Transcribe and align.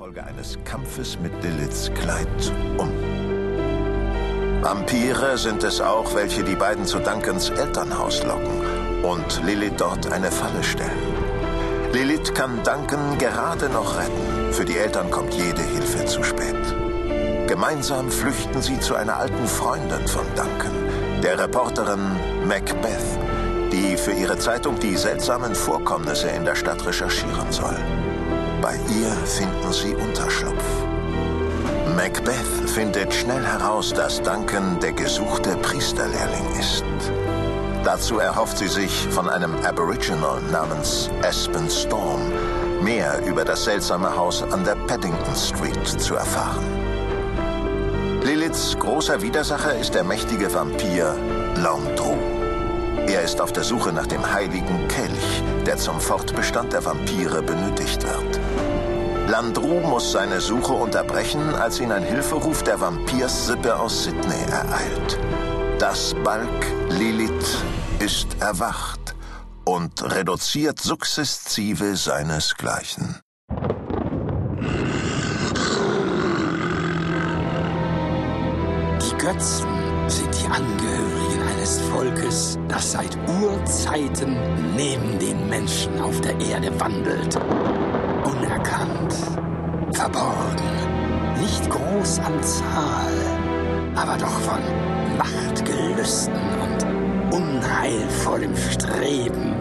infolge 0.00 0.24
eines 0.24 0.56
Kampfes 0.64 1.18
mit 1.20 1.30
Liliths 1.42 1.90
Kleid 1.92 2.26
um. 2.78 2.90
Vampire 4.62 5.36
sind 5.36 5.62
es 5.62 5.78
auch, 5.82 6.14
welche 6.14 6.42
die 6.42 6.54
beiden 6.54 6.86
zu 6.86 7.00
Duncans 7.00 7.50
Elternhaus 7.50 8.24
locken 8.24 9.04
und 9.04 9.44
Lilith 9.44 9.74
dort 9.76 10.10
eine 10.10 10.30
Falle 10.30 10.62
stellen. 10.62 11.02
Lilith 11.92 12.32
kann 12.32 12.62
Duncan 12.62 13.18
gerade 13.18 13.68
noch 13.68 13.98
retten. 13.98 14.54
Für 14.54 14.64
die 14.64 14.78
Eltern 14.78 15.10
kommt 15.10 15.34
jede 15.34 15.60
Hilfe 15.60 16.06
zu 16.06 16.22
spät. 16.22 16.56
Gemeinsam 17.46 18.10
flüchten 18.10 18.62
sie 18.62 18.80
zu 18.80 18.94
einer 18.94 19.18
alten 19.18 19.46
Freundin 19.46 20.08
von 20.08 20.24
Duncan, 20.34 21.20
der 21.22 21.38
Reporterin 21.38 22.16
Macbeth, 22.48 23.18
die 23.70 23.98
für 23.98 24.12
ihre 24.12 24.38
Zeitung 24.38 24.78
die 24.78 24.96
seltsamen 24.96 25.54
Vorkommnisse 25.54 26.30
in 26.30 26.46
der 26.46 26.54
Stadt 26.54 26.86
recherchieren 26.86 27.52
soll. 27.52 27.76
Bei 28.70 28.76
ihr 28.94 29.10
finden 29.26 29.72
sie 29.72 29.96
Unterschlupf. 29.96 30.62
Macbeth 31.96 32.70
findet 32.70 33.12
schnell 33.12 33.44
heraus, 33.44 33.92
dass 33.92 34.22
Duncan 34.22 34.78
der 34.78 34.92
gesuchte 34.92 35.56
Priesterlehrling 35.56 36.46
ist. 36.56 36.84
Dazu 37.82 38.20
erhofft 38.20 38.58
sie 38.58 38.68
sich 38.68 39.08
von 39.08 39.28
einem 39.28 39.56
Aboriginal 39.64 40.40
namens 40.52 41.10
Aspen 41.24 41.68
Storm 41.68 42.30
mehr 42.80 43.20
über 43.26 43.44
das 43.44 43.64
seltsame 43.64 44.16
Haus 44.16 44.44
an 44.44 44.62
der 44.62 44.76
Paddington 44.86 45.34
Street 45.34 45.88
zu 46.00 46.14
erfahren. 46.14 46.64
Liliths 48.22 48.78
großer 48.78 49.20
Widersacher 49.20 49.74
ist 49.80 49.96
der 49.96 50.04
mächtige 50.04 50.54
Vampir 50.54 51.16
Longdru. 51.56 52.16
Er 53.08 53.22
ist 53.22 53.40
auf 53.40 53.52
der 53.52 53.64
Suche 53.64 53.92
nach 53.92 54.06
dem 54.06 54.32
heiligen 54.32 54.86
Kelch, 54.86 55.42
der 55.66 55.76
zum 55.76 56.00
Fortbestand 56.00 56.72
der 56.72 56.84
Vampire 56.84 57.42
benötigt 57.42 58.04
wird. 58.04 58.38
Landru 59.30 59.78
muss 59.78 60.10
seine 60.10 60.40
Suche 60.40 60.72
unterbrechen, 60.72 61.54
als 61.54 61.78
ihn 61.78 61.92
ein 61.92 62.02
Hilferuf 62.02 62.64
der 62.64 62.80
Vampirsippe 62.80 63.76
aus 63.76 64.02
Sydney 64.02 64.42
ereilt. 64.50 65.20
Das 65.78 66.16
Balk 66.24 66.66
Lilith 66.88 67.62
ist 68.00 68.26
erwacht 68.40 69.14
und 69.64 70.02
reduziert 70.02 70.80
sukzessive 70.80 71.94
seinesgleichen. 71.94 73.20
Die 79.00 79.16
Götzen 79.16 80.08
sind 80.08 80.42
die 80.42 80.46
Angehörigen 80.48 81.42
eines 81.54 81.80
Volkes, 81.82 82.58
das 82.66 82.90
seit 82.90 83.16
Urzeiten 83.40 84.36
neben 84.74 85.20
den 85.20 85.48
Menschen 85.48 86.00
auf 86.00 86.20
der 86.20 86.40
Erde 86.40 86.80
wandelt. 86.80 87.38
Unerkannt, 88.24 89.14
verborgen, 89.92 91.40
nicht 91.40 91.68
groß 91.70 92.18
an 92.20 92.42
Zahl, 92.42 93.12
aber 93.94 94.16
doch 94.16 94.40
von 94.40 94.60
Machtgelüsten 95.18 96.34
und 96.60 97.34
unheilvollem 97.34 98.54
Streben 98.56 99.59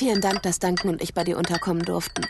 Vielen 0.00 0.22
Dank, 0.22 0.42
dass 0.44 0.58
Duncan 0.58 0.92
und 0.92 1.02
ich 1.02 1.12
bei 1.12 1.24
dir 1.24 1.36
unterkommen 1.36 1.82
durften. 1.82 2.24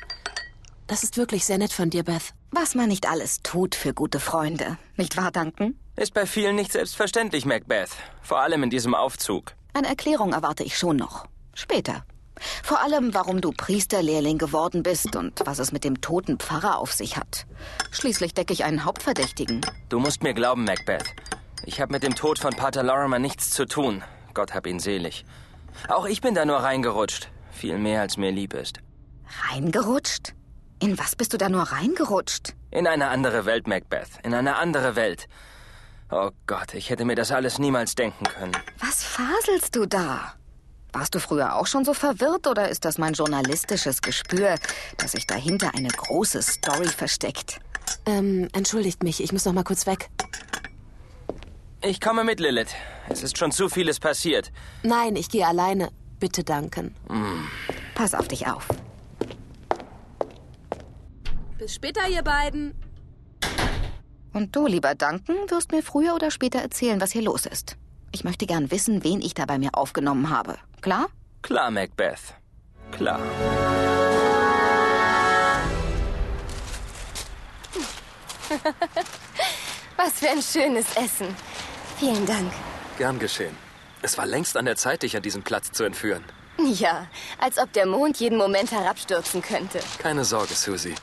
Das 0.88 1.04
ist 1.04 1.16
wirklich 1.16 1.44
sehr 1.44 1.56
nett 1.56 1.72
von 1.72 1.88
dir, 1.88 2.02
Beth. 2.02 2.34
Was 2.50 2.74
man 2.74 2.88
nicht 2.88 3.08
alles 3.08 3.42
tut 3.44 3.76
für 3.76 3.94
gute 3.94 4.18
Freunde. 4.18 4.76
Nicht 4.96 5.16
wahr, 5.16 5.30
Duncan? 5.30 5.78
Ist 5.94 6.12
bei 6.12 6.26
vielen 6.26 6.56
nicht 6.56 6.72
selbstverständlich, 6.72 7.44
Macbeth. 7.44 7.90
Vor 8.22 8.40
allem 8.40 8.64
in 8.64 8.70
diesem 8.70 8.96
Aufzug. 8.96 9.52
Eine 9.72 9.86
Erklärung 9.86 10.32
erwarte 10.32 10.64
ich 10.64 10.76
schon 10.76 10.96
noch. 10.96 11.28
Später. 11.54 12.04
Vor 12.64 12.80
allem, 12.82 13.14
warum 13.14 13.40
du 13.40 13.52
Priesterlehrling 13.52 14.38
geworden 14.38 14.82
bist 14.82 15.14
und 15.14 15.40
was 15.44 15.60
es 15.60 15.70
mit 15.70 15.84
dem 15.84 16.00
toten 16.00 16.40
Pfarrer 16.40 16.76
auf 16.76 16.92
sich 16.92 17.16
hat. 17.16 17.46
Schließlich 17.92 18.34
decke 18.34 18.52
ich 18.52 18.64
einen 18.64 18.84
Hauptverdächtigen. 18.84 19.60
Du 19.88 20.00
musst 20.00 20.24
mir 20.24 20.34
glauben, 20.34 20.64
Macbeth. 20.64 21.14
Ich 21.66 21.80
habe 21.80 21.92
mit 21.92 22.02
dem 22.02 22.16
Tod 22.16 22.40
von 22.40 22.50
Pater 22.52 22.82
Lorimer 22.82 23.20
nichts 23.20 23.50
zu 23.50 23.64
tun. 23.64 24.02
Gott 24.34 24.54
hab 24.54 24.66
ihn 24.66 24.80
selig. 24.80 25.24
Auch 25.86 26.06
ich 26.06 26.20
bin 26.20 26.34
da 26.34 26.44
nur 26.44 26.56
reingerutscht. 26.56 27.30
Viel 27.50 27.78
mehr, 27.78 28.00
als 28.00 28.16
mir 28.16 28.30
lieb 28.30 28.54
ist. 28.54 28.80
Reingerutscht? 29.50 30.34
In 30.82 30.98
was 30.98 31.14
bist 31.14 31.32
du 31.32 31.36
da 31.38 31.48
nur 31.48 31.62
reingerutscht? 31.62 32.54
In 32.70 32.86
eine 32.86 33.08
andere 33.08 33.44
Welt, 33.44 33.66
Macbeth. 33.66 34.08
In 34.22 34.34
eine 34.34 34.56
andere 34.56 34.96
Welt. 34.96 35.28
Oh 36.10 36.30
Gott, 36.46 36.74
ich 36.74 36.90
hätte 36.90 37.04
mir 37.04 37.14
das 37.14 37.30
alles 37.30 37.58
niemals 37.58 37.94
denken 37.94 38.24
können. 38.24 38.56
Was 38.78 39.04
faselst 39.04 39.76
du 39.76 39.86
da? 39.86 40.34
Warst 40.92 41.14
du 41.14 41.20
früher 41.20 41.54
auch 41.54 41.66
schon 41.66 41.84
so 41.84 41.94
verwirrt 41.94 42.46
oder 42.48 42.68
ist 42.68 42.84
das 42.84 42.98
mein 42.98 43.12
journalistisches 43.12 44.02
Gespür, 44.02 44.56
dass 44.96 45.12
sich 45.12 45.26
dahinter 45.26 45.72
eine 45.74 45.88
große 45.88 46.42
Story 46.42 46.88
versteckt? 46.88 47.60
Ähm, 48.06 48.48
entschuldigt 48.52 49.02
mich, 49.04 49.22
ich 49.22 49.32
muss 49.32 49.44
noch 49.44 49.52
mal 49.52 49.62
kurz 49.62 49.86
weg. 49.86 50.08
Ich 51.82 52.00
komme 52.00 52.24
mit, 52.24 52.40
Lilith. 52.40 52.74
Es 53.08 53.22
ist 53.22 53.38
schon 53.38 53.52
zu 53.52 53.68
vieles 53.68 54.00
passiert. 54.00 54.50
Nein, 54.82 55.16
ich 55.16 55.28
gehe 55.30 55.46
alleine. 55.46 55.90
Bitte, 56.20 56.44
Duncan. 56.44 56.94
Pass 57.94 58.14
auf 58.14 58.28
dich 58.28 58.46
auf. 58.46 58.68
Bis 61.58 61.74
später, 61.74 62.06
ihr 62.08 62.22
beiden. 62.22 62.74
Und 64.32 64.54
du, 64.54 64.66
lieber 64.66 64.94
Duncan, 64.94 65.36
wirst 65.48 65.72
mir 65.72 65.82
früher 65.82 66.14
oder 66.14 66.30
später 66.30 66.60
erzählen, 66.60 67.00
was 67.00 67.10
hier 67.10 67.22
los 67.22 67.46
ist. 67.46 67.76
Ich 68.12 68.22
möchte 68.22 68.46
gern 68.46 68.70
wissen, 68.70 69.02
wen 69.02 69.20
ich 69.22 69.34
da 69.34 69.46
bei 69.46 69.58
mir 69.58 69.70
aufgenommen 69.72 70.30
habe. 70.30 70.58
Klar? 70.82 71.08
Klar, 71.42 71.70
Macbeth. 71.70 72.34
Klar. 72.90 73.20
Was 79.96 80.18
für 80.18 80.28
ein 80.28 80.42
schönes 80.42 80.96
Essen. 80.96 81.34
Vielen 81.98 82.26
Dank. 82.26 82.52
Gern 82.98 83.18
geschehen. 83.18 83.69
Es 84.02 84.16
war 84.16 84.26
längst 84.26 84.56
an 84.56 84.64
der 84.64 84.76
Zeit, 84.76 85.02
dich 85.02 85.16
an 85.16 85.22
diesen 85.22 85.42
Platz 85.42 85.72
zu 85.72 85.84
entführen. 85.84 86.24
Ja, 86.58 87.06
als 87.38 87.58
ob 87.58 87.72
der 87.72 87.86
Mond 87.86 88.18
jeden 88.18 88.36
Moment 88.36 88.70
herabstürzen 88.70 89.42
könnte. 89.42 89.80
Keine 89.98 90.24
Sorge, 90.24 90.54
Susie. 90.54 90.94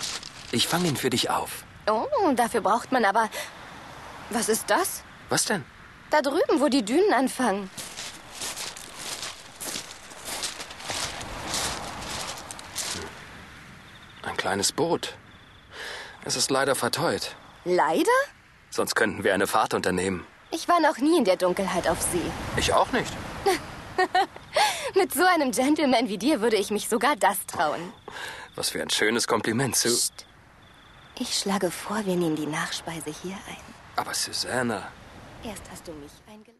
Ich 0.51 0.67
fange 0.67 0.87
ihn 0.87 0.97
für 0.97 1.09
dich 1.09 1.29
auf. 1.29 1.63
Oh, 1.89 2.05
dafür 2.35 2.61
braucht 2.61 2.91
man 2.91 3.05
aber. 3.05 3.29
Was 4.29 4.49
ist 4.49 4.69
das? 4.69 5.03
Was 5.29 5.45
denn? 5.45 5.63
Da 6.09 6.21
drüben, 6.21 6.59
wo 6.59 6.67
die 6.67 6.83
Dünen 6.83 7.13
anfangen. 7.13 7.69
Ein 14.23 14.37
kleines 14.37 14.71
Boot. 14.71 15.17
Es 16.23 16.35
ist 16.35 16.51
leider 16.51 16.75
verteut. 16.75 17.35
Leider? 17.65 18.11
Sonst 18.69 18.95
könnten 18.95 19.23
wir 19.23 19.33
eine 19.33 19.47
Fahrt 19.47 19.73
unternehmen. 19.73 20.25
Ich 20.51 20.67
war 20.67 20.79
noch 20.79 20.97
nie 20.97 21.17
in 21.17 21.25
der 21.25 21.35
Dunkelheit 21.35 21.87
auf 21.87 22.01
See. 22.01 22.21
Ich 22.55 22.73
auch 22.73 22.91
nicht. 22.91 23.11
Mit 24.95 25.13
so 25.13 25.25
einem 25.25 25.51
Gentleman 25.51 26.07
wie 26.07 26.17
dir 26.17 26.41
würde 26.41 26.55
ich 26.55 26.71
mich 26.71 26.87
sogar 26.87 27.15
das 27.15 27.45
trauen. 27.45 27.93
Was 28.55 28.69
für 28.69 28.81
ein 28.81 28.89
schönes 28.89 29.27
Kompliment, 29.27 29.75
Sue. 29.75 29.91
Psst. 29.91 30.25
Ich 31.19 31.37
schlage 31.37 31.71
vor, 31.71 32.05
wir 32.05 32.15
nehmen 32.15 32.35
die 32.35 32.45
Nachspeise 32.45 33.09
hier 33.23 33.33
ein. 33.33 33.57
Aber 33.95 34.13
Susanna. 34.13 34.87
Erst 35.43 35.63
hast 35.71 35.87
du 35.87 35.91
mich 35.93 36.11
eingeladen. 36.27 36.53